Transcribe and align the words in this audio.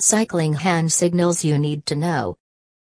Cycling 0.00 0.52
hand 0.52 0.92
signals 0.92 1.42
you 1.44 1.58
need 1.58 1.84
to 1.86 1.96
know. 1.96 2.36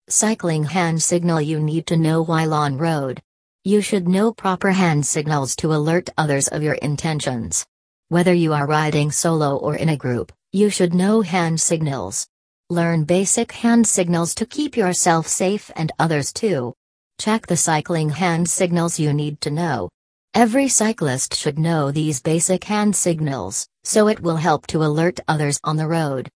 Cycling 0.08 0.66
hand 0.66 1.02
signal 1.02 1.42
you 1.42 1.60
need 1.60 1.88
to 1.88 1.98
know 1.98 2.22
while 2.22 2.54
on 2.54 2.78
road. 2.78 3.20
You 3.64 3.82
should 3.82 4.08
know 4.08 4.32
proper 4.32 4.70
hand 4.70 5.04
signals 5.04 5.56
to 5.56 5.74
alert 5.74 6.12
others 6.16 6.48
of 6.50 6.62
your 6.62 6.76
intentions. 6.76 7.66
Whether 8.10 8.36
you 8.36 8.54
are 8.54 8.68
riding 8.68 9.12
solo 9.12 9.58
or 9.58 9.76
in 9.76 9.90
a 9.90 9.98
group, 9.98 10.32
you 10.52 10.70
should 10.70 10.94
know 10.94 11.22
hand 11.22 11.60
signals. 11.60 12.28
Learn 12.70 13.04
basic 13.04 13.52
hand 13.52 13.88
signals 13.88 14.36
to 14.36 14.46
keep 14.46 14.78
yourself 14.78 15.26
safe 15.26 15.72
and 15.76 15.92
others 15.98 16.32
too. 16.32 16.76
Check 17.18 17.48
the 17.48 17.58
cycling 17.58 18.10
hand 18.10 18.48
signals 18.48 19.00
you 19.00 19.12
need 19.12 19.42
to 19.42 19.50
know. 19.50 19.90
Every 20.36 20.68
cyclist 20.68 21.34
should 21.34 21.58
know 21.58 21.90
these 21.90 22.22
basic 22.22 22.66
hand 22.66 22.96
signals, 22.96 23.68
so 23.84 24.08
it 24.08 24.20
will 24.20 24.38
help 24.38 24.68
to 24.68 24.84
alert 24.84 25.20
others 25.28 25.60
on 25.64 25.78
the 25.78 25.88
road. 25.88 26.30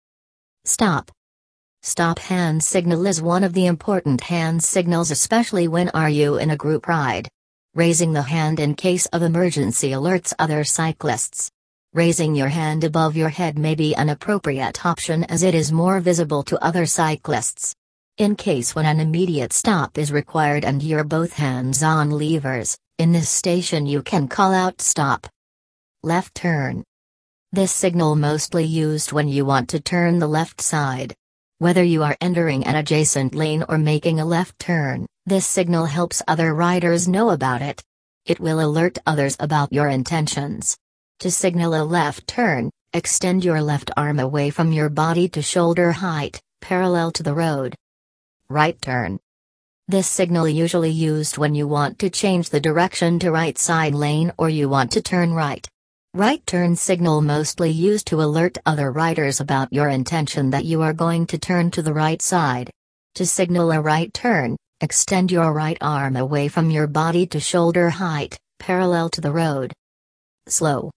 Stop. 0.68 1.12
Stop 1.84 2.18
hand 2.18 2.64
signal 2.64 3.06
is 3.06 3.22
one 3.22 3.44
of 3.44 3.54
the 3.54 3.68
important 3.68 4.20
hand 4.20 4.64
signals 4.64 5.12
especially 5.12 5.68
when 5.68 5.90
are 5.90 6.10
you 6.10 6.38
in 6.38 6.50
a 6.50 6.58
group 6.58 6.88
ride. 6.88 7.30
Raising 7.76 8.14
the 8.14 8.24
hand 8.24 8.60
in 8.60 8.74
case 8.74 9.06
of 9.08 9.22
emergency 9.22 9.92
alerts 9.92 10.34
other 10.40 10.64
cyclists. 10.64 11.52
Raising 11.94 12.34
your 12.34 12.48
hand 12.48 12.84
above 12.84 13.16
your 13.16 13.30
head 13.30 13.60
may 13.60 13.76
be 13.76 13.96
an 13.96 14.10
appropriate 14.10 14.84
option 14.84 15.24
as 15.26 15.44
it 15.44 15.54
is 15.54 15.72
more 15.72 16.00
visible 16.00 16.42
to 16.44 16.64
other 16.66 16.88
cyclists. 16.88 17.76
In 18.18 18.36
case 18.36 18.74
when 18.74 18.88
an 18.88 19.00
immediate 19.00 19.54
stop 19.54 20.00
is 20.00 20.12
required 20.12 20.66
and 20.66 20.82
you're 20.82 21.04
both 21.04 21.34
hands 21.34 21.84
on 21.84 22.10
levers, 22.10 22.76
in 22.98 23.12
this 23.12 23.30
station 23.30 23.86
you 23.86 24.02
can 24.02 24.28
call 24.28 24.52
out 24.52 24.82
stop. 24.82 25.28
Left 26.02 26.34
turn. 26.34 26.84
This 27.56 27.72
signal 27.72 28.18
mostly 28.18 28.66
used 28.66 29.14
when 29.14 29.30
you 29.30 29.46
want 29.46 29.70
to 29.70 29.80
turn 29.80 30.20
the 30.20 30.28
left 30.28 30.60
side. 30.60 31.16
Whether 31.60 31.86
you 31.86 32.04
are 32.04 32.18
entering 32.20 32.66
an 32.66 32.76
adjacent 32.76 33.34
lane 33.34 33.64
or 33.70 33.78
making 33.78 34.20
a 34.20 34.26
left 34.26 34.60
turn, 34.60 35.06
this 35.26 35.48
signal 35.48 35.86
helps 35.86 36.22
other 36.28 36.54
riders 36.54 37.08
know 37.08 37.30
about 37.30 37.62
it. 37.62 37.82
It 38.26 38.42
will 38.42 38.60
alert 38.60 38.98
others 39.06 39.38
about 39.40 39.72
your 39.72 39.88
intentions. 39.88 40.76
To 41.20 41.32
signal 41.32 41.82
a 41.82 41.86
left 41.86 42.28
turn, 42.28 42.72
extend 42.92 43.46
your 43.46 43.62
left 43.62 43.90
arm 43.96 44.20
away 44.20 44.50
from 44.50 44.74
your 44.74 44.90
body 44.90 45.30
to 45.30 45.42
shoulder 45.42 45.94
height, 45.94 46.42
parallel 46.60 47.12
to 47.14 47.24
the 47.24 47.34
road. 47.34 47.74
Right 48.50 48.82
turn. 48.82 49.18
This 49.88 50.08
signal 50.08 50.50
usually 50.50 50.92
used 50.92 51.38
when 51.38 51.56
you 51.56 51.70
want 51.70 52.00
to 52.00 52.10
change 52.10 52.50
the 52.50 52.60
direction 52.60 53.18
to 53.20 53.32
right 53.32 53.58
side 53.58 53.96
lane 53.96 54.34
or 54.38 54.50
you 54.50 54.68
want 54.68 54.92
to 54.92 55.02
turn 55.02 55.34
right. 55.34 55.66
Right 56.16 56.48
turn 56.48 56.78
signal 56.78 57.20
mostly 57.20 57.72
used 57.72 58.08
to 58.08 58.22
alert 58.22 58.58
other 58.66 58.90
riders 58.90 59.42
about 59.42 59.74
your 59.74 59.90
intention 59.90 60.50
that 60.52 60.64
you 60.64 60.82
are 60.82 60.94
going 60.94 61.26
to 61.26 61.38
turn 61.38 61.72
to 61.72 61.82
the 61.82 61.94
right 61.94 62.22
side. 62.22 62.72
To 63.16 63.26
signal 63.26 63.70
a 63.74 63.82
right 63.82 64.14
turn, 64.14 64.56
extend 64.80 65.30
your 65.30 65.52
right 65.52 65.78
arm 65.82 66.16
away 66.16 66.48
from 66.48 66.70
your 66.72 66.88
body 66.88 67.28
to 67.28 67.42
shoulder 67.42 67.90
height, 67.90 68.38
parallel 68.60 69.10
to 69.10 69.20
the 69.20 69.34
road. 69.34 69.74
Slow. 70.48 70.90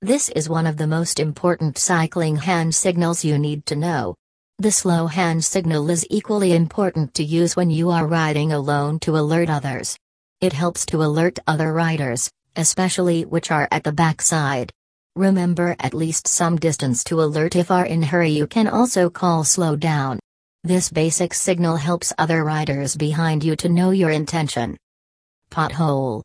This 0.00 0.30
is 0.30 0.48
one 0.48 0.66
of 0.66 0.78
the 0.78 0.86
most 0.86 1.20
important 1.20 1.76
cycling 1.76 2.36
hand 2.36 2.74
signals 2.74 3.22
you 3.22 3.36
need 3.36 3.66
to 3.66 3.76
know. 3.76 4.14
The 4.58 4.72
slow 4.72 5.06
hand 5.06 5.44
signal 5.44 5.90
is 5.90 6.06
equally 6.08 6.54
important 6.54 7.12
to 7.16 7.22
use 7.22 7.56
when 7.56 7.68
you 7.68 7.90
are 7.90 8.06
riding 8.06 8.54
alone 8.54 9.00
to 9.00 9.18
alert 9.18 9.50
others. 9.50 9.98
It 10.40 10.54
helps 10.54 10.86
to 10.86 11.02
alert 11.02 11.38
other 11.46 11.74
riders, 11.74 12.30
especially 12.56 13.24
which 13.24 13.50
are 13.50 13.68
at 13.70 13.84
the 13.84 13.92
backside. 13.92 14.72
Remember 15.14 15.76
at 15.80 15.94
least 15.94 16.26
some 16.26 16.56
distance 16.56 17.04
to 17.04 17.22
alert 17.22 17.56
if 17.56 17.70
are 17.70 17.86
in 17.86 18.02
hurry 18.02 18.30
you 18.30 18.46
can 18.46 18.68
also 18.68 19.08
call 19.08 19.44
slow 19.44 19.76
down. 19.76 20.18
This 20.64 20.90
basic 20.90 21.32
signal 21.32 21.76
helps 21.76 22.12
other 22.18 22.44
riders 22.44 22.96
behind 22.96 23.44
you 23.44 23.56
to 23.56 23.68
know 23.68 23.90
your 23.90 24.10
intention. 24.10 24.76
Pothole 25.50 26.22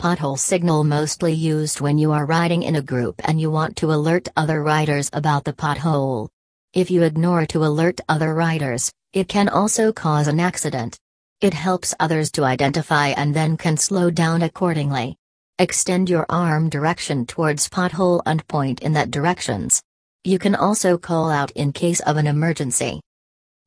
Pothole 0.00 0.38
signal 0.38 0.84
mostly 0.84 1.32
used 1.32 1.80
when 1.80 1.98
you 1.98 2.12
are 2.12 2.24
riding 2.24 2.62
in 2.62 2.76
a 2.76 2.82
group 2.82 3.20
and 3.24 3.40
you 3.40 3.50
want 3.50 3.76
to 3.76 3.92
alert 3.92 4.28
other 4.36 4.62
riders 4.62 5.10
about 5.12 5.44
the 5.44 5.52
pothole. 5.52 6.28
If 6.72 6.90
you 6.90 7.02
ignore 7.02 7.46
to 7.46 7.64
alert 7.64 8.00
other 8.08 8.34
riders, 8.34 8.92
it 9.12 9.28
can 9.28 9.48
also 9.48 9.92
cause 9.92 10.28
an 10.28 10.38
accident. 10.38 10.96
It 11.40 11.54
helps 11.54 11.94
others 11.98 12.30
to 12.32 12.44
identify 12.44 13.08
and 13.08 13.34
then 13.34 13.56
can 13.56 13.76
slow 13.76 14.10
down 14.10 14.42
accordingly. 14.42 15.16
Extend 15.60 16.08
your 16.08 16.24
arm 16.28 16.68
direction 16.68 17.26
towards 17.26 17.68
pothole 17.68 18.22
and 18.26 18.46
point 18.46 18.80
in 18.80 18.92
that 18.92 19.10
directions. 19.10 19.82
You 20.22 20.38
can 20.38 20.54
also 20.54 20.96
call 20.96 21.30
out 21.30 21.50
in 21.50 21.72
case 21.72 21.98
of 21.98 22.16
an 22.16 22.28
emergency. 22.28 23.00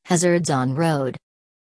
Hazards 0.06 0.48
on 0.48 0.74
road. 0.74 1.18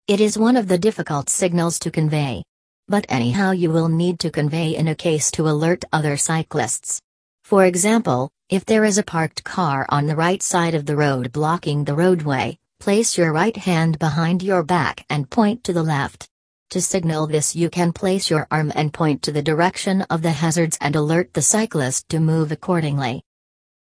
It 0.08 0.22
is 0.22 0.38
one 0.38 0.56
of 0.56 0.68
the 0.68 0.78
difficult 0.78 1.30
signals 1.30 1.80
to 1.80 1.90
convey. 1.90 2.44
But 2.88 3.08
anyhow 3.10 3.52
you 3.52 3.72
will 3.72 3.90
need 3.90 4.20
to 4.20 4.30
convey 4.30 4.76
in 4.76 4.88
a 4.88 4.94
case 4.94 5.32
to 5.32 5.50
alert 5.50 5.84
other 5.92 6.16
cyclists. 6.16 7.02
For 7.44 7.66
example, 7.66 8.30
if 8.50 8.66
there 8.66 8.86
is 8.86 9.00
a 9.00 9.04
parked 9.04 9.44
car 9.44 9.88
on 9.90 10.06
the 10.06 10.16
right 10.16 10.44
side 10.44 10.76
of 10.76 10.86
the 10.86 10.96
road 10.96 11.32
blocking 11.32 11.86
the 11.86 11.96
roadway, 11.96 12.60
place 12.80 13.18
your 13.18 13.34
right 13.34 13.58
hand 13.58 13.98
behind 13.98 14.44
your 14.44 14.62
back 14.62 15.08
and 15.10 15.28
point 15.28 15.64
to 15.64 15.74
the 15.74 15.82
left. 15.82 16.30
To 16.74 16.82
signal 16.82 17.28
this 17.28 17.56
you 17.56 17.70
can 17.70 17.94
place 17.94 18.32
your 18.32 18.48
arm 18.50 18.72
and 18.74 18.92
point 18.92 19.22
to 19.22 19.32
the 19.32 19.44
direction 19.44 20.02
of 20.10 20.24
the 20.24 20.32
hazards 20.32 20.76
and 20.82 20.96
alert 20.96 21.32
the 21.36 21.42
cyclist 21.44 22.10
to 22.10 22.20
move 22.20 22.52
accordingly. 22.52 23.22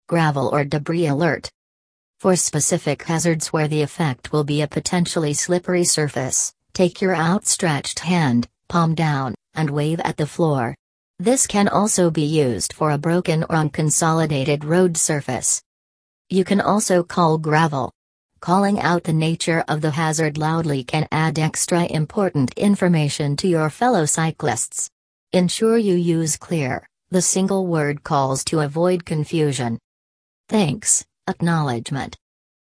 Gravel 0.08 0.48
or 0.48 0.64
debris 0.64 1.06
alert. 1.06 1.52
For 2.18 2.34
specific 2.34 3.04
hazards 3.04 3.52
where 3.52 3.68
the 3.68 3.82
effect 3.82 4.32
will 4.32 4.42
be 4.42 4.60
a 4.60 4.66
potentially 4.66 5.34
slippery 5.34 5.84
surface, 5.84 6.52
take 6.72 7.00
your 7.00 7.14
outstretched 7.14 8.00
hand, 8.00 8.48
palm 8.66 8.96
down, 8.96 9.36
and 9.54 9.70
wave 9.70 10.00
at 10.00 10.16
the 10.16 10.26
floor. 10.26 10.74
This 11.20 11.46
can 11.46 11.68
also 11.68 12.10
be 12.10 12.24
used 12.24 12.72
for 12.72 12.90
a 12.90 12.98
broken 12.98 13.44
or 13.44 13.54
unconsolidated 13.54 14.64
road 14.64 14.96
surface. 14.96 15.62
You 16.28 16.42
can 16.42 16.60
also 16.60 17.04
call 17.04 17.38
gravel, 17.38 17.92
Calling 18.40 18.80
out 18.80 19.04
the 19.04 19.12
nature 19.12 19.62
of 19.68 19.82
the 19.82 19.90
hazard 19.90 20.38
loudly 20.38 20.82
can 20.82 21.06
add 21.12 21.38
extra 21.38 21.84
important 21.84 22.54
information 22.54 23.36
to 23.36 23.46
your 23.46 23.68
fellow 23.68 24.06
cyclists. 24.06 24.88
Ensure 25.34 25.76
you 25.76 25.94
use 25.94 26.38
clear, 26.38 26.86
the 27.10 27.20
single 27.20 27.66
word 27.66 28.02
calls 28.02 28.42
to 28.44 28.60
avoid 28.60 29.04
confusion. 29.04 29.78
Thanks, 30.48 31.04
acknowledgement. 31.28 32.16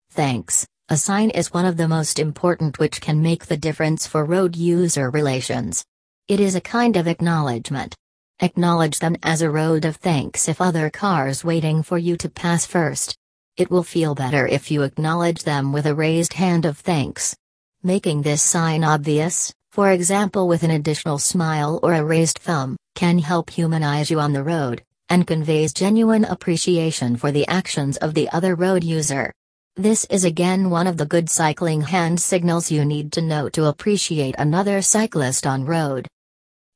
Thanks, 0.09 0.65
a 0.89 0.97
sign 0.97 1.29
is 1.29 1.53
one 1.53 1.67
of 1.67 1.77
the 1.77 1.87
most 1.87 2.17
important 2.17 2.79
which 2.79 2.99
can 2.99 3.21
make 3.21 3.45
the 3.45 3.55
difference 3.55 4.07
for 4.07 4.25
road 4.25 4.55
user 4.55 5.11
relations. 5.11 5.85
It 6.27 6.39
is 6.39 6.55
a 6.55 6.61
kind 6.61 6.97
of 6.97 7.07
acknowledgement. 7.07 7.95
Acknowledge 8.39 8.97
them 8.97 9.15
as 9.21 9.43
a 9.43 9.51
road 9.51 9.85
of 9.85 9.97
thanks 9.97 10.49
if 10.49 10.59
other 10.59 10.89
cars 10.89 11.43
waiting 11.43 11.83
for 11.83 11.99
you 11.99 12.17
to 12.17 12.29
pass 12.29 12.65
first. 12.65 13.15
It 13.61 13.69
will 13.69 13.83
feel 13.83 14.15
better 14.15 14.47
if 14.47 14.71
you 14.71 14.81
acknowledge 14.81 15.43
them 15.43 15.71
with 15.71 15.85
a 15.85 15.93
raised 15.93 16.33
hand 16.33 16.65
of 16.65 16.79
thanks. 16.79 17.35
Making 17.83 18.23
this 18.23 18.41
sign 18.41 18.83
obvious, 18.83 19.53
for 19.71 19.91
example 19.91 20.47
with 20.47 20.63
an 20.63 20.71
additional 20.71 21.19
smile 21.19 21.79
or 21.83 21.93
a 21.93 22.03
raised 22.03 22.39
thumb, 22.39 22.75
can 22.95 23.19
help 23.19 23.51
humanize 23.51 24.09
you 24.09 24.19
on 24.19 24.33
the 24.33 24.41
road, 24.41 24.81
and 25.09 25.27
conveys 25.27 25.73
genuine 25.73 26.25
appreciation 26.25 27.15
for 27.15 27.31
the 27.31 27.47
actions 27.47 27.97
of 27.97 28.15
the 28.15 28.27
other 28.31 28.55
road 28.55 28.83
user. 28.83 29.31
This 29.75 30.05
is 30.05 30.23
again 30.23 30.71
one 30.71 30.87
of 30.87 30.97
the 30.97 31.05
good 31.05 31.29
cycling 31.29 31.81
hand 31.81 32.19
signals 32.19 32.71
you 32.71 32.83
need 32.83 33.11
to 33.11 33.21
know 33.21 33.47
to 33.49 33.65
appreciate 33.65 34.33
another 34.39 34.81
cyclist 34.81 35.45
on 35.45 35.65
road. 35.65 36.07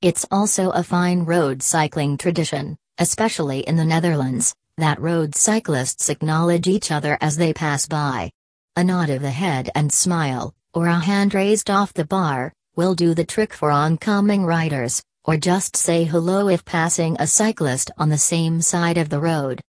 It's 0.03 0.27
also 0.29 0.69
a 0.69 0.83
fine 0.83 1.25
road 1.25 1.63
cycling 1.63 2.15
tradition, 2.15 2.77
especially 2.99 3.61
in 3.61 3.75
the 3.75 3.85
Netherlands, 3.85 4.53
that 4.77 4.99
road 4.99 5.35
cyclists 5.35 6.09
acknowledge 6.09 6.67
each 6.67 6.91
other 6.91 7.17
as 7.21 7.37
they 7.37 7.53
pass 7.53 7.87
by. 7.87 8.29
A 8.75 8.83
nod 8.83 9.09
of 9.09 9.21
the 9.21 9.31
head 9.31 9.69
and 9.73 9.91
smile, 9.91 10.53
or 10.73 10.87
a 10.87 10.99
hand 10.99 11.33
raised 11.33 11.69
off 11.69 11.93
the 11.93 12.03
bar, 12.03 12.51
will 12.75 12.93
do 12.93 13.13
the 13.13 13.23
trick 13.23 13.53
for 13.53 13.71
oncoming 13.71 14.43
riders, 14.43 15.01
or 15.23 15.37
just 15.37 15.77
say 15.77 16.03
hello 16.03 16.49
if 16.49 16.65
passing 16.65 17.15
a 17.19 17.27
cyclist 17.27 17.89
on 17.97 18.09
the 18.09 18.17
same 18.17 18.61
side 18.61 18.97
of 18.97 19.07
the 19.07 19.19
road. 19.19 19.61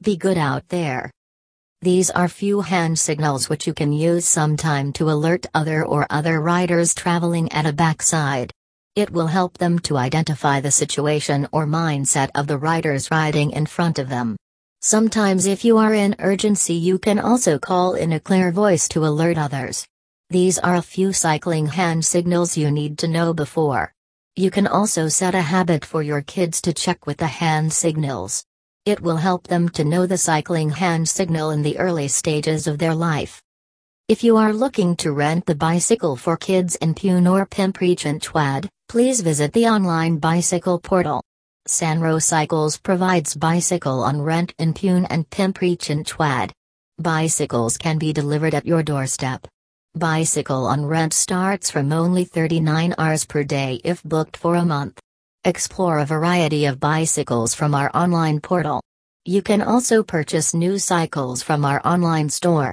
Be 0.00 0.16
good 0.16 0.38
out 0.38 0.66
there. 0.68 1.10
These 1.82 2.10
are 2.10 2.28
few 2.28 2.62
hand 2.62 2.98
signals 2.98 3.50
which 3.50 3.66
you 3.66 3.74
can 3.74 3.92
use 3.92 4.26
sometime 4.26 4.94
to 4.94 5.10
alert 5.10 5.44
other 5.52 5.84
or 5.84 6.06
other 6.08 6.40
riders 6.40 6.94
traveling 6.94 7.52
at 7.52 7.66
a 7.66 7.72
backside. 7.74 8.50
It 8.96 9.10
will 9.10 9.26
help 9.26 9.58
them 9.58 9.78
to 9.80 9.98
identify 9.98 10.60
the 10.60 10.70
situation 10.70 11.46
or 11.52 11.66
mindset 11.66 12.30
of 12.34 12.46
the 12.46 12.56
riders 12.56 13.10
riding 13.10 13.50
in 13.50 13.66
front 13.66 13.98
of 13.98 14.08
them. 14.08 14.36
Sometimes 14.86 15.46
if 15.46 15.64
you 15.64 15.78
are 15.78 15.94
in 15.94 16.14
urgency 16.18 16.74
you 16.74 16.98
can 16.98 17.18
also 17.18 17.58
call 17.58 17.94
in 17.94 18.12
a 18.12 18.20
clear 18.20 18.52
voice 18.52 18.86
to 18.88 19.06
alert 19.06 19.38
others. 19.38 19.86
These 20.28 20.58
are 20.58 20.74
a 20.74 20.82
few 20.82 21.14
cycling 21.14 21.68
hand 21.68 22.04
signals 22.04 22.58
you 22.58 22.70
need 22.70 22.98
to 22.98 23.08
know 23.08 23.32
before. 23.32 23.94
You 24.36 24.50
can 24.50 24.66
also 24.66 25.08
set 25.08 25.34
a 25.34 25.40
habit 25.40 25.86
for 25.86 26.02
your 26.02 26.20
kids 26.20 26.60
to 26.60 26.74
check 26.74 27.06
with 27.06 27.16
the 27.16 27.26
hand 27.26 27.72
signals. 27.72 28.44
It 28.84 29.00
will 29.00 29.16
help 29.16 29.46
them 29.46 29.70
to 29.70 29.84
know 29.84 30.04
the 30.04 30.18
cycling 30.18 30.68
hand 30.68 31.08
signal 31.08 31.50
in 31.52 31.62
the 31.62 31.78
early 31.78 32.08
stages 32.08 32.66
of 32.66 32.76
their 32.76 32.94
life. 32.94 33.40
If 34.08 34.22
you 34.22 34.36
are 34.36 34.52
looking 34.52 34.96
to 34.96 35.12
rent 35.12 35.46
the 35.46 35.54
bicycle 35.54 36.14
for 36.14 36.36
kids 36.36 36.76
in 36.76 36.92
Pune 36.94 37.32
or 37.32 37.46
Pimpri 37.46 37.96
Chinchwad, 37.96 38.68
please 38.90 39.22
visit 39.22 39.54
the 39.54 39.66
online 39.66 40.18
bicycle 40.18 40.78
portal. 40.78 41.22
Sanro 41.66 42.22
Cycles 42.22 42.76
provides 42.76 43.34
bicycle 43.34 44.02
on 44.02 44.20
rent 44.20 44.52
in 44.58 44.74
Pune 44.74 45.06
and 45.08 45.28
Pimpri 45.30 45.78
Chinchwad. 45.78 46.50
Bicycles 46.98 47.78
can 47.78 47.96
be 47.96 48.12
delivered 48.12 48.52
at 48.52 48.66
your 48.66 48.82
doorstep. 48.82 49.46
Bicycle 49.94 50.66
on 50.66 50.84
rent 50.84 51.14
starts 51.14 51.70
from 51.70 51.90
only 51.90 52.24
39 52.24 52.94
hours 52.98 53.24
per 53.24 53.44
day 53.44 53.80
if 53.82 54.02
booked 54.02 54.36
for 54.36 54.56
a 54.56 54.64
month. 54.64 55.00
Explore 55.44 56.00
a 56.00 56.04
variety 56.04 56.66
of 56.66 56.80
bicycles 56.80 57.54
from 57.54 57.74
our 57.74 57.90
online 57.94 58.40
portal. 58.40 58.82
You 59.24 59.40
can 59.40 59.62
also 59.62 60.02
purchase 60.02 60.52
new 60.52 60.78
cycles 60.78 61.42
from 61.42 61.64
our 61.64 61.80
online 61.82 62.28
store. 62.28 62.72